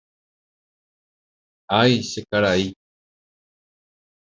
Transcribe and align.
Ái 1.79 1.93
che 2.09 2.21
karai 2.29 2.63